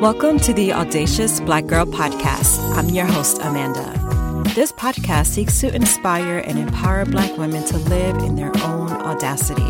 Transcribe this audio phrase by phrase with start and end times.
[0.00, 2.60] Welcome to the Audacious Black Girl Podcast.
[2.76, 3.94] I'm your host, Amanda.
[4.54, 9.66] This podcast seeks to inspire and empower Black women to live in their own audacity.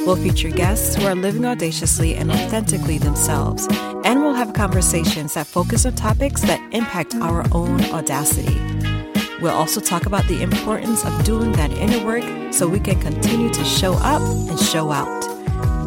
[0.00, 3.68] We'll feature guests who are living audaciously and authentically themselves,
[4.06, 8.58] and we'll have conversations that focus on topics that impact our own audacity.
[9.42, 13.50] We'll also talk about the importance of doing that inner work so we can continue
[13.50, 15.27] to show up and show out.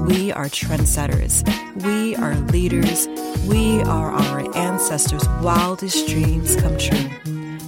[0.08, 1.44] We are trendsetters.
[1.84, 3.08] We are leaders.
[3.48, 7.10] We are our ancestors' wildest dreams come true.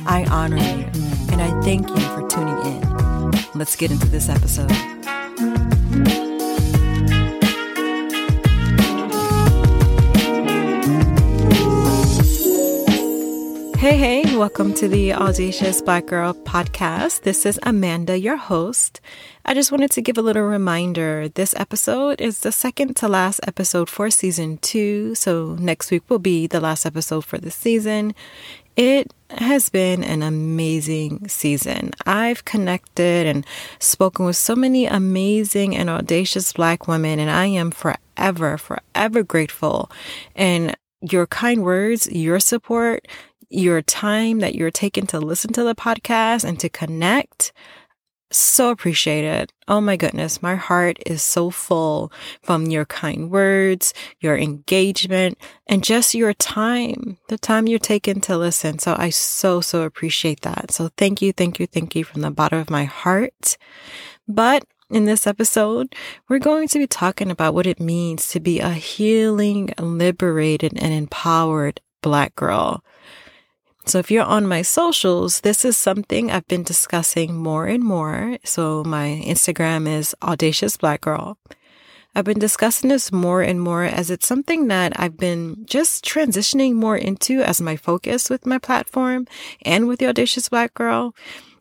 [0.06, 0.86] I honor you
[1.32, 3.32] and I thank you for tuning in.
[3.54, 4.72] Let's get into this episode.
[13.94, 17.22] Hey, hey, welcome to the Audacious Black Girl podcast.
[17.22, 19.00] This is Amanda, your host.
[19.46, 21.30] I just wanted to give a little reminder.
[21.30, 25.14] This episode is the second to last episode for season two.
[25.14, 28.16] So next week will be the last episode for the season.
[28.76, 31.92] It has been an amazing season.
[32.08, 33.46] I've connected and
[33.78, 39.92] spoken with so many amazing and audacious Black women, and I am forever, forever grateful.
[40.36, 40.76] And
[41.12, 43.08] your kind words, your support,
[43.54, 47.54] your time that you're taking to listen to the podcast and to connect.
[48.32, 49.54] So appreciate it.
[49.68, 50.42] Oh my goodness.
[50.42, 55.38] My heart is so full from your kind words, your engagement,
[55.68, 58.80] and just your time, the time you're taking to listen.
[58.80, 60.72] So I so, so appreciate that.
[60.72, 63.56] So thank you, thank you, thank you from the bottom of my heart.
[64.28, 65.94] But in this episode,
[66.28, 70.94] we're going to be talking about what it means to be a healing, liberated, and
[70.94, 72.84] empowered Black girl.
[73.86, 78.38] So if you're on my socials, this is something I've been discussing more and more.
[78.44, 81.38] So my Instagram is audacious black girl.
[82.16, 86.74] I've been discussing this more and more as it's something that I've been just transitioning
[86.74, 89.28] more into as my focus with my platform
[89.64, 91.16] and with the audacious black girl.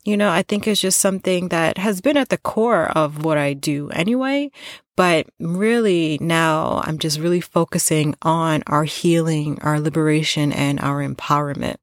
[0.04, 3.38] You know, I think it's just something that has been at the core of what
[3.38, 4.50] I do anyway.
[4.94, 11.76] But really now I'm just really focusing on our healing, our liberation and our empowerment.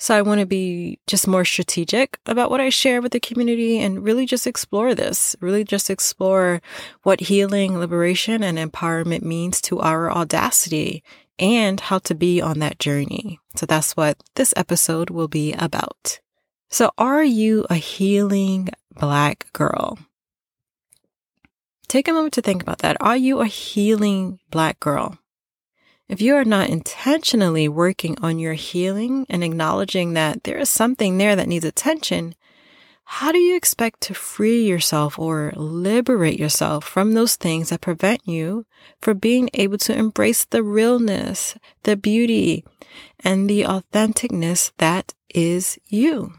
[0.00, 3.80] So I want to be just more strategic about what I share with the community
[3.80, 6.62] and really just explore this, really just explore
[7.02, 11.02] what healing, liberation, and empowerment means to our audacity
[11.38, 13.40] and how to be on that journey.
[13.56, 16.20] So that's what this episode will be about.
[16.70, 19.98] So are you a healing black girl?
[21.88, 22.96] Take a moment to think about that.
[23.00, 25.18] Are you a healing black girl?
[26.08, 31.18] If you are not intentionally working on your healing and acknowledging that there is something
[31.18, 32.34] there that needs attention,
[33.04, 38.26] how do you expect to free yourself or liberate yourself from those things that prevent
[38.26, 38.64] you
[39.00, 42.64] from being able to embrace the realness, the beauty,
[43.20, 46.32] and the authenticness that is you?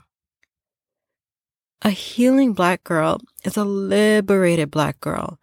[1.84, 5.40] A healing black girl is a liberated black girl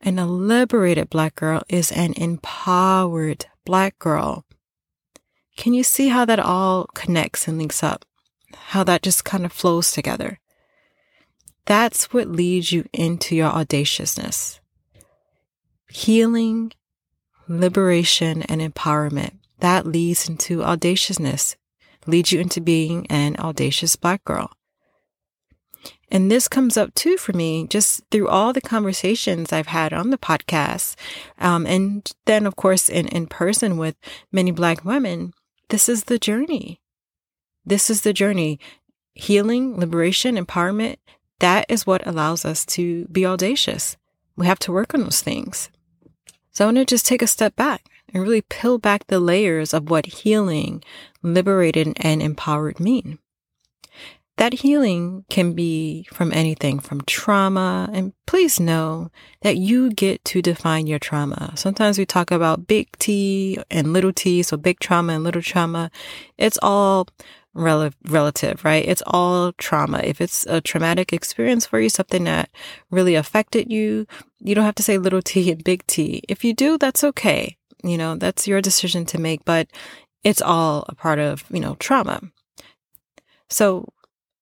[0.00, 4.44] and a liberated black girl is an empowered black girl.
[5.56, 8.04] Can you see how that all connects and links up?
[8.54, 10.38] How that just kind of flows together?
[11.66, 14.60] That's what leads you into your audaciousness.
[15.88, 16.72] Healing,
[17.46, 19.38] liberation, and empowerment.
[19.58, 21.56] That leads into audaciousness,
[22.06, 24.50] leads you into being an audacious black girl.
[26.10, 30.10] And this comes up too for me just through all the conversations I've had on
[30.10, 30.96] the podcast.
[31.38, 33.96] Um, and then, of course, in, in person with
[34.32, 35.32] many Black women.
[35.68, 36.80] This is the journey.
[37.64, 38.58] This is the journey.
[39.14, 40.96] Healing, liberation, empowerment.
[41.38, 43.96] That is what allows us to be audacious.
[44.36, 45.70] We have to work on those things.
[46.50, 49.72] So I want to just take a step back and really peel back the layers
[49.72, 50.82] of what healing,
[51.22, 53.18] liberated, and empowered mean
[54.40, 57.90] that healing can be from anything from trauma.
[57.92, 59.10] And please know
[59.42, 61.52] that you get to define your trauma.
[61.56, 65.90] Sometimes we talk about big T and little t, so big trauma and little trauma.
[66.38, 67.06] It's all
[67.52, 68.82] rel- relative, right?
[68.82, 69.98] It's all trauma.
[69.98, 72.48] If it's a traumatic experience for you, something that
[72.90, 74.06] really affected you,
[74.38, 76.22] you don't have to say little t and big T.
[76.30, 77.58] If you do, that's okay.
[77.84, 79.68] You know, that's your decision to make, but
[80.24, 82.22] it's all a part of, you know, trauma.
[83.50, 83.92] So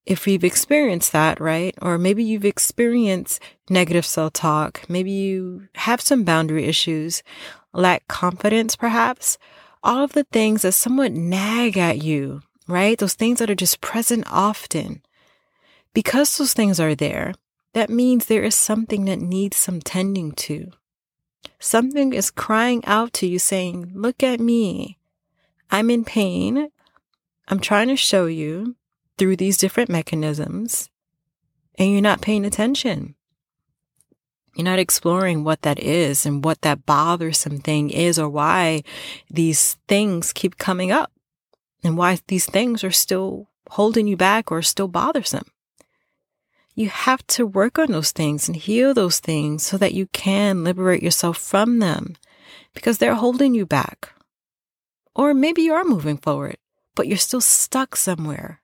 [0.08, 1.74] if we've experienced that, right?
[1.82, 4.88] Or maybe you've experienced negative self talk.
[4.88, 7.22] Maybe you have some boundary issues,
[7.74, 9.36] lack confidence, perhaps.
[9.84, 12.98] All of the things that somewhat nag at you, right?
[12.98, 15.02] Those things that are just present often.
[15.92, 17.34] Because those things are there,
[17.74, 20.70] that means there is something that needs some tending to.
[21.58, 24.96] Something is crying out to you saying, Look at me.
[25.70, 26.70] I'm in pain.
[27.48, 28.74] I'm trying to show you
[29.18, 30.88] through these different mechanisms,
[31.76, 33.14] and you're not paying attention.
[34.54, 38.82] You're not exploring what that is and what that bothersome thing is or why
[39.30, 41.12] these things keep coming up
[41.84, 45.46] and why these things are still holding you back or still bothersome.
[46.74, 50.64] You have to work on those things and heal those things so that you can
[50.64, 52.16] liberate yourself from them
[52.74, 54.12] because they're holding you back.
[55.14, 56.56] Or maybe you are moving forward,
[56.94, 58.60] but you're still stuck somewhere,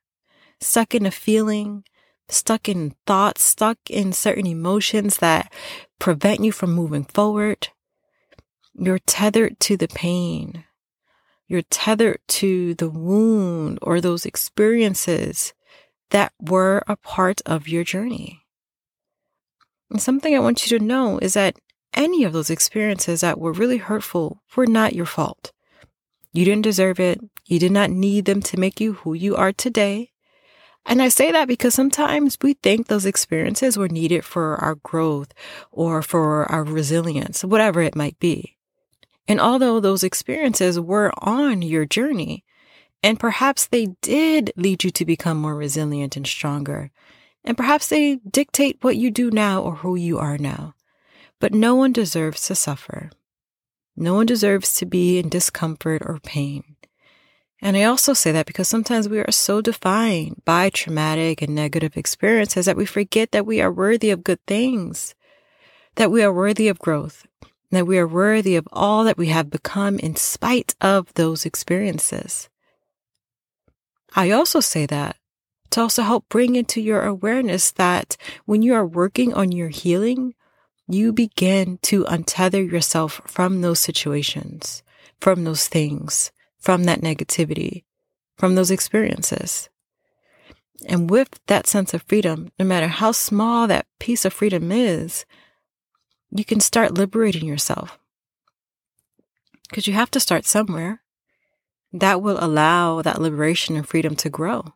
[0.60, 1.84] stuck in a feeling,
[2.28, 5.52] stuck in thoughts, stuck in certain emotions that
[5.98, 7.68] prevent you from moving forward.
[8.74, 10.64] You're tethered to the pain.
[11.46, 15.52] You're tethered to the wound or those experiences
[16.10, 18.44] that were a part of your journey.
[19.90, 21.56] And something I want you to know is that
[21.92, 25.52] any of those experiences that were really hurtful were not your fault.
[26.32, 27.20] You didn't deserve it.
[27.44, 30.10] You did not need them to make you who you are today.
[30.86, 35.32] And I say that because sometimes we think those experiences were needed for our growth
[35.72, 38.56] or for our resilience, whatever it might be.
[39.26, 42.44] And although those experiences were on your journey,
[43.02, 46.90] and perhaps they did lead you to become more resilient and stronger,
[47.44, 50.74] and perhaps they dictate what you do now or who you are now.
[51.40, 53.10] But no one deserves to suffer.
[53.96, 56.73] No one deserves to be in discomfort or pain.
[57.64, 61.96] And I also say that because sometimes we are so defined by traumatic and negative
[61.96, 65.14] experiences that we forget that we are worthy of good things,
[65.94, 67.26] that we are worthy of growth,
[67.70, 72.50] that we are worthy of all that we have become in spite of those experiences.
[74.14, 75.16] I also say that
[75.70, 80.34] to also help bring into your awareness that when you are working on your healing,
[80.86, 84.82] you begin to untether yourself from those situations,
[85.18, 86.30] from those things,
[86.64, 87.84] from that negativity,
[88.38, 89.68] from those experiences.
[90.88, 95.26] And with that sense of freedom, no matter how small that piece of freedom is,
[96.30, 97.98] you can start liberating yourself.
[99.68, 101.02] Because you have to start somewhere.
[101.92, 104.72] That will allow that liberation and freedom to grow.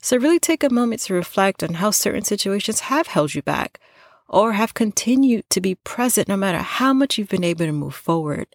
[0.00, 3.80] So, really take a moment to reflect on how certain situations have held you back
[4.28, 7.96] or have continued to be present no matter how much you've been able to move
[7.96, 8.46] forward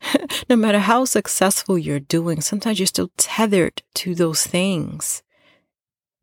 [0.48, 5.22] no matter how successful you're doing, sometimes you're still tethered to those things.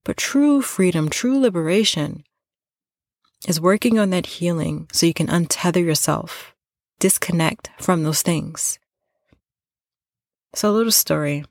[0.03, 2.23] But true freedom, true liberation
[3.47, 6.55] is working on that healing so you can untether yourself,
[6.99, 8.79] disconnect from those things.
[10.53, 11.43] So, a little story.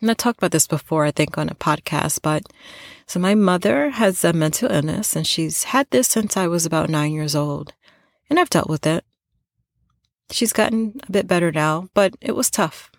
[0.00, 2.44] And I talked about this before, I think, on a podcast, but
[3.06, 6.88] so my mother has a mental illness and she's had this since I was about
[6.88, 7.74] nine years old.
[8.30, 9.04] And I've dealt with it.
[10.30, 12.90] She's gotten a bit better now, but it was tough.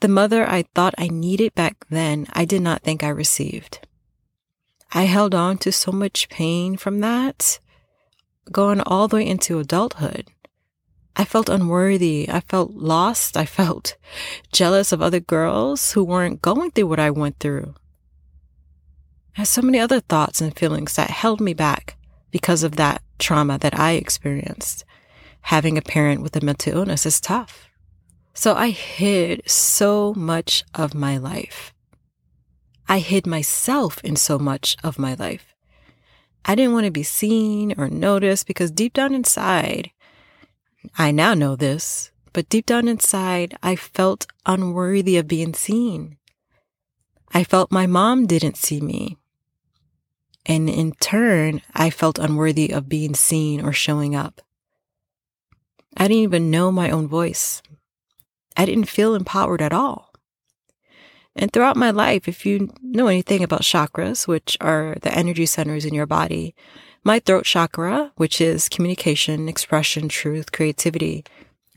[0.00, 3.80] The mother I thought I needed back then, I did not think I received.
[4.92, 7.58] I held on to so much pain from that,
[8.52, 10.28] going all the way into adulthood.
[11.16, 12.28] I felt unworthy.
[12.30, 13.36] I felt lost.
[13.36, 13.96] I felt
[14.52, 17.74] jealous of other girls who weren't going through what I went through.
[19.36, 21.96] I had so many other thoughts and feelings that held me back
[22.30, 24.84] because of that trauma that I experienced
[25.42, 27.68] having a parent with a mental illness is tough.
[28.34, 31.74] So I hid so much of my life.
[32.88, 35.54] I hid myself in so much of my life.
[36.44, 39.90] I didn't want to be seen or noticed because deep down inside,
[40.96, 46.16] I now know this, but deep down inside, I felt unworthy of being seen.
[47.32, 49.18] I felt my mom didn't see me.
[50.46, 54.40] And in turn, I felt unworthy of being seen or showing up.
[55.98, 57.60] I didn't even know my own voice.
[58.56, 60.12] I didn't feel empowered at all.
[61.34, 65.84] And throughout my life, if you know anything about chakras, which are the energy centers
[65.84, 66.54] in your body,
[67.02, 71.24] my throat chakra, which is communication, expression, truth, creativity,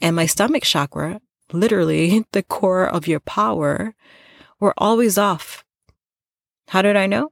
[0.02, 1.20] and my stomach chakra,
[1.52, 3.96] literally the core of your power,
[4.60, 5.64] were always off.
[6.68, 7.32] How did I know?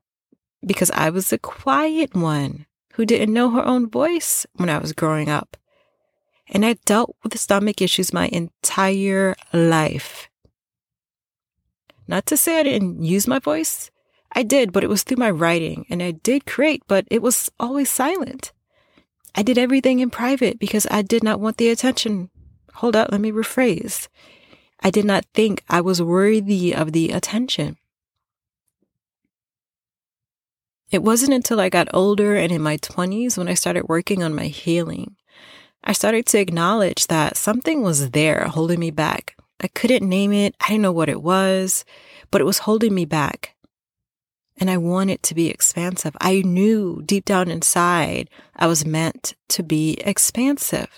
[0.66, 4.94] Because I was the quiet one who didn't know her own voice when I was
[4.94, 5.56] growing up
[6.50, 10.30] and I dealt with stomach issues my entire life.
[12.08, 13.92] Not to say I didn't use my voice.
[14.34, 17.52] I did, but it was through my writing, and I did create, but it was
[17.60, 18.52] always silent.
[19.36, 22.30] I did everything in private because I did not want the attention.
[22.76, 24.08] Hold up, let me rephrase.
[24.82, 27.78] I did not think I was worthy of the attention.
[30.92, 34.34] It wasn't until I got older and in my 20s when I started working on
[34.34, 35.16] my healing.
[35.84, 39.36] I started to acknowledge that something was there holding me back.
[39.62, 40.56] I couldn't name it.
[40.60, 41.86] I didn't know what it was,
[42.32, 43.56] but it was holding me back.
[44.58, 46.16] And I wanted to be expansive.
[46.20, 50.90] I knew deep down inside I was meant to be expansive.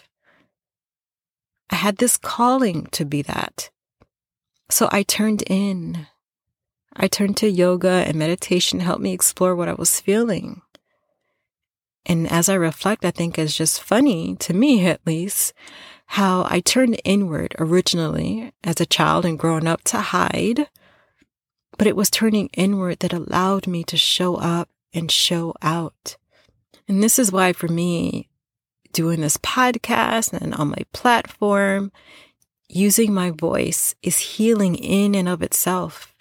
[1.69, 3.69] I had this calling to be that.
[4.69, 6.07] So I turned in.
[6.93, 10.61] I turned to yoga and meditation to help me explore what I was feeling.
[12.05, 15.53] And as I reflect, I think it's just funny, to me at least,
[16.07, 20.67] how I turned inward originally as a child and growing up to hide.
[21.77, 26.17] But it was turning inward that allowed me to show up and show out.
[26.87, 28.27] And this is why, for me,
[28.91, 31.91] doing this podcast and on my platform,
[32.67, 36.13] using my voice is healing in and of itself.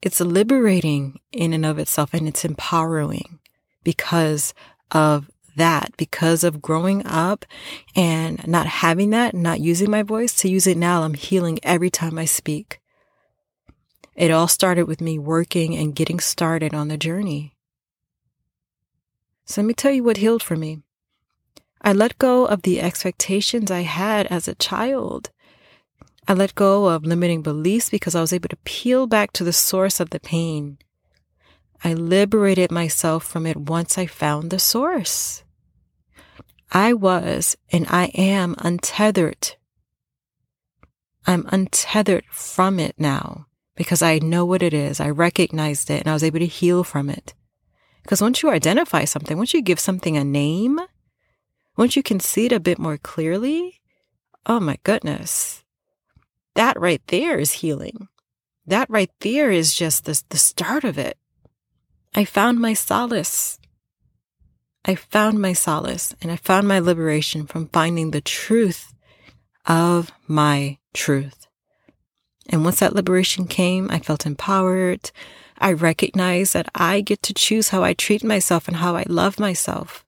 [0.00, 3.40] It's liberating in and of itself and it's empowering
[3.82, 4.54] because
[4.90, 7.44] of that, because of growing up
[7.96, 11.02] and not having that, not using my voice to use it now.
[11.02, 12.80] I'm healing every time I speak.
[14.14, 17.56] It all started with me working and getting started on the journey.
[19.44, 20.82] So let me tell you what healed for me.
[21.80, 25.30] I let go of the expectations I had as a child.
[26.26, 29.52] I let go of limiting beliefs because I was able to peel back to the
[29.52, 30.78] source of the pain.
[31.84, 35.44] I liberated myself from it once I found the source.
[36.72, 39.56] I was and I am untethered.
[41.26, 44.98] I'm untethered from it now because I know what it is.
[45.00, 47.34] I recognized it and I was able to heal from it.
[48.02, 50.80] Because once you identify something, once you give something a name,
[51.76, 53.80] once you can see it a bit more clearly,
[54.46, 55.62] oh my goodness,
[56.54, 58.08] that right there is healing.
[58.66, 61.16] That right there is just the, the start of it.
[62.18, 63.60] I found my solace.
[64.84, 68.92] I found my solace and I found my liberation from finding the truth
[69.66, 71.46] of my truth.
[72.48, 75.12] And once that liberation came, I felt empowered.
[75.58, 79.38] I recognized that I get to choose how I treat myself and how I love
[79.38, 80.04] myself.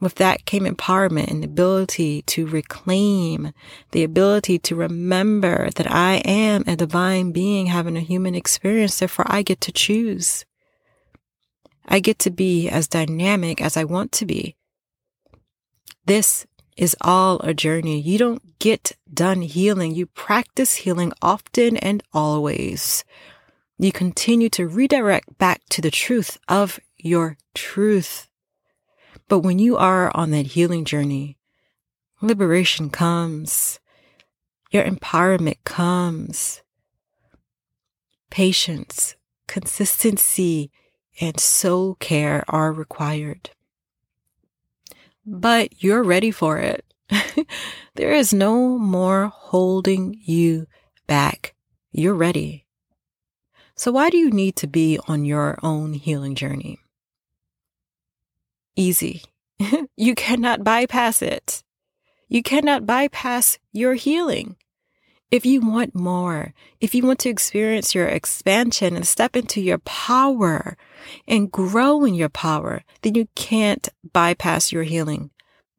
[0.00, 3.52] With that came empowerment and the ability to reclaim,
[3.90, 9.00] the ability to remember that I am a divine being having a human experience.
[9.00, 10.44] Therefore, I get to choose.
[11.88, 14.56] I get to be as dynamic as I want to be.
[16.04, 17.98] This is all a journey.
[18.00, 19.94] You don't get done healing.
[19.94, 23.04] You practice healing often and always.
[23.78, 28.28] You continue to redirect back to the truth of your truth.
[29.28, 31.38] But when you are on that healing journey,
[32.20, 33.80] liberation comes.
[34.70, 36.62] Your empowerment comes.
[38.30, 39.16] Patience,
[39.46, 40.70] consistency,
[41.20, 43.50] and soul care are required.
[45.26, 46.84] But you're ready for it.
[47.94, 50.66] there is no more holding you
[51.06, 51.54] back.
[51.92, 52.66] You're ready.
[53.74, 56.78] So why do you need to be on your own healing journey?
[58.76, 59.22] Easy.
[59.96, 61.62] you cannot bypass it.
[62.28, 64.56] You cannot bypass your healing.
[65.30, 69.78] If you want more, if you want to experience your expansion and step into your
[69.78, 70.78] power
[71.26, 75.30] and grow in your power, then you can't bypass your healing.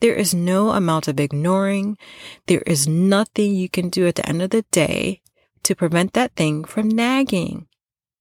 [0.02, 1.98] There is no amount of ignoring.
[2.46, 5.22] There is nothing you can do at the end of the day
[5.64, 7.68] to prevent that thing from nagging.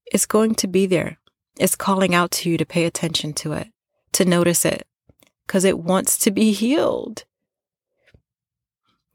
[0.07, 1.19] It's going to be there.
[1.59, 3.69] It's calling out to you to pay attention to it,
[4.13, 4.87] to notice it,
[5.47, 7.25] because it wants to be healed.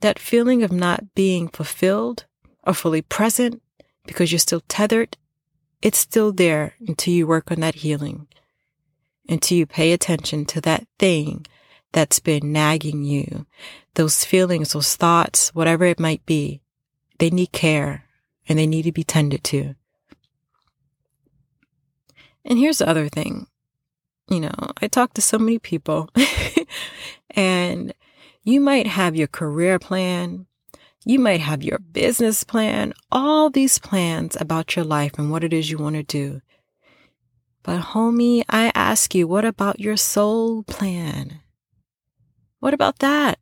[0.04, 2.26] That feeling of not being fulfilled
[2.68, 3.62] or fully present
[4.06, 5.16] because you're still tethered,
[5.82, 8.28] it's still there until you work on that healing,
[9.30, 11.46] until you pay attention to that thing
[11.94, 13.46] that's been nagging you,
[13.94, 16.60] those feelings, those thoughts, whatever it might be.
[17.20, 18.04] They need care
[18.50, 19.74] and they need to be tended to.
[22.44, 23.48] And here's the other thing.
[24.30, 26.10] You know, I talk to so many people
[27.30, 27.94] and
[28.44, 30.48] you might have your career plan.
[31.06, 35.52] You might have your business plan, all these plans about your life and what it
[35.52, 36.42] is you want to do.
[37.62, 41.42] But homie, I ask you, what about your soul plan?
[42.60, 43.40] What about that?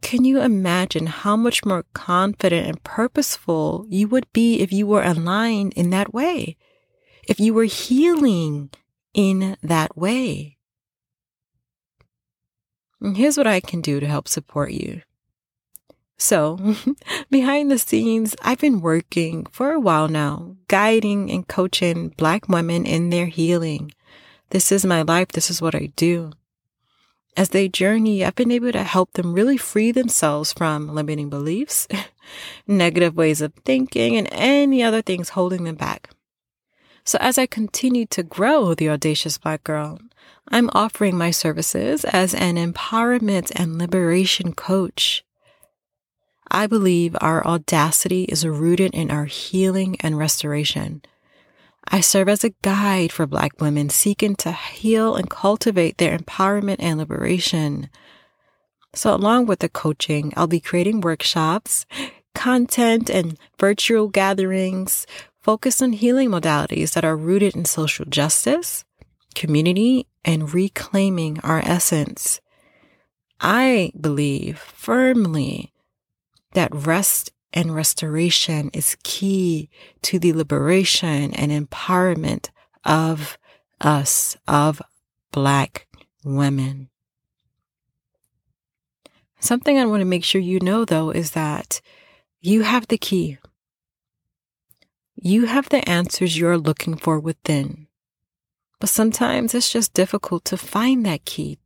[0.00, 5.02] Can you imagine how much more confident and purposeful you would be if you were
[5.02, 6.56] aligned in that way?
[7.28, 8.70] If you were healing
[9.14, 10.58] in that way?
[13.02, 15.02] Here's what I can do to help support you.
[16.18, 16.76] So,
[17.30, 22.86] behind the scenes, I've been working for a while now, guiding and coaching Black women
[22.86, 23.92] in their healing,
[24.50, 25.28] This is my life.
[25.28, 26.30] This is what I do.
[27.36, 31.88] As they journey, I've been able to help them really free themselves from limiting beliefs,
[32.68, 36.11] negative ways of thinking, and any other things holding them back.
[37.04, 39.98] So as I continue to grow the Audacious Black Girl,
[40.48, 45.24] I'm offering my services as an empowerment and liberation coach.
[46.50, 51.02] I believe our audacity is rooted in our healing and restoration.
[51.88, 56.76] I serve as a guide for Black women seeking to heal and cultivate their empowerment
[56.78, 57.90] and liberation.
[58.94, 61.86] So, along with the coaching, I'll be creating workshops,
[62.34, 65.06] content, and virtual gatherings
[65.42, 68.84] focused on healing modalities that are rooted in social justice,
[69.34, 72.40] community, and reclaiming our essence.
[73.40, 75.72] I believe firmly
[76.52, 79.68] that rest and restoration is key
[80.02, 82.50] to the liberation and empowerment
[82.84, 83.36] of
[83.80, 84.80] us, of
[85.32, 85.86] Black
[86.24, 86.88] women.
[89.40, 91.80] Something I want to make sure you know, though, is that
[92.40, 93.38] you have the key.
[95.14, 97.86] You have the answers you're looking for within.
[98.80, 101.58] But sometimes it's just difficult to find that key,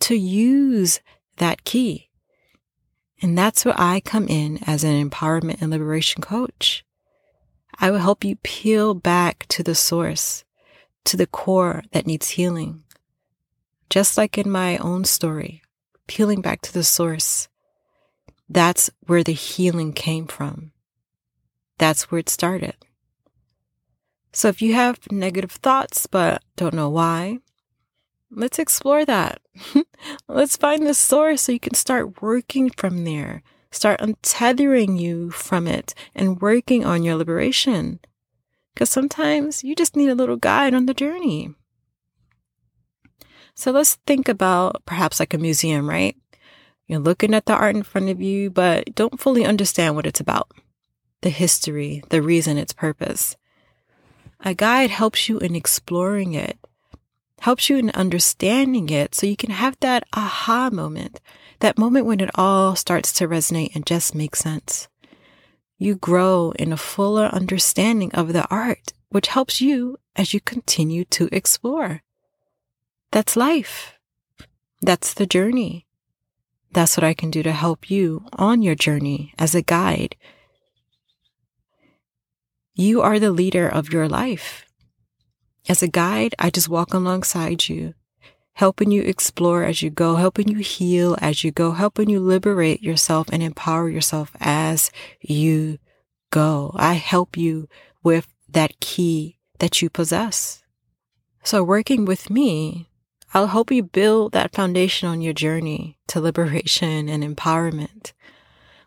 [0.00, 1.00] to use
[1.36, 2.08] that key.
[3.20, 6.84] And that's where I come in as an empowerment and liberation coach.
[7.78, 10.44] I will help you peel back to the source,
[11.04, 12.82] to the core that needs healing.
[13.88, 15.62] Just like in my own story,
[16.06, 17.48] peeling back to the source.
[18.48, 20.72] That's where the healing came from.
[21.78, 22.76] That's where it started.
[24.32, 27.38] So if you have negative thoughts but don't know why,
[28.30, 29.40] let's explore that.
[30.28, 33.42] let's find the source so you can start working from there.
[33.70, 38.00] Start untethering you from it and working on your liberation.
[38.74, 41.54] Because sometimes you just need a little guide on the journey.
[43.54, 46.16] So let's think about perhaps like a museum, right?
[46.86, 50.20] You're looking at the art in front of you, but don't fully understand what it's
[50.20, 50.48] about
[51.22, 53.36] the history, the reason, its purpose.
[54.40, 56.58] A guide helps you in exploring it,
[57.40, 61.20] helps you in understanding it so you can have that aha moment,
[61.60, 64.88] that moment when it all starts to resonate and just make sense.
[65.76, 71.04] You grow in a fuller understanding of the art, which helps you as you continue
[71.06, 72.02] to explore.
[73.10, 73.94] That's life.
[74.82, 75.86] That's the journey.
[76.72, 80.16] That's what I can do to help you on your journey as a guide
[82.78, 84.64] you are the leader of your life.
[85.68, 87.94] As a guide, I just walk alongside you,
[88.52, 92.80] helping you explore as you go, helping you heal as you go, helping you liberate
[92.80, 95.78] yourself and empower yourself as you
[96.30, 96.70] go.
[96.76, 97.68] I help you
[98.04, 100.62] with that key that you possess.
[101.42, 102.88] So working with me,
[103.34, 108.12] I'll help you build that foundation on your journey to liberation and empowerment.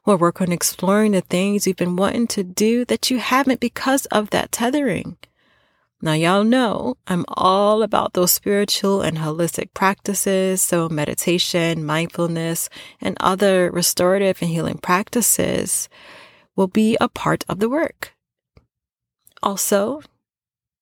[0.06, 4.06] We'll work on exploring the things you've been wanting to do that you haven't because
[4.08, 5.18] of that tethering.
[6.02, 10.60] Now, y'all know I'm all about those spiritual and holistic practices.
[10.60, 15.88] So, meditation, mindfulness, and other restorative and healing practices
[16.56, 18.16] will be a part of the work.
[19.44, 20.02] Also,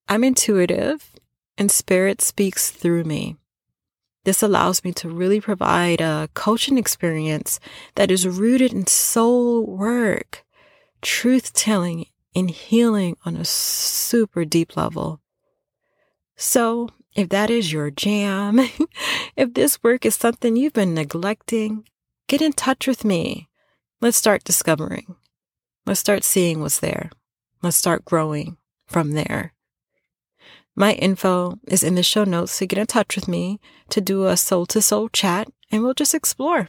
[0.07, 1.11] I'm intuitive
[1.57, 3.35] and spirit speaks through me.
[4.25, 7.59] This allows me to really provide a coaching experience
[7.95, 10.43] that is rooted in soul work,
[11.01, 12.05] truth telling,
[12.35, 15.21] and healing on a super deep level.
[16.35, 18.59] So, if that is your jam,
[19.35, 21.85] if this work is something you've been neglecting,
[22.27, 23.49] get in touch with me.
[24.01, 25.15] Let's start discovering.
[25.85, 27.09] Let's start seeing what's there.
[27.61, 29.53] Let's start growing from there.
[30.75, 34.25] My info is in the show notes, so get in touch with me to do
[34.25, 36.67] a soul to soul chat and we'll just explore.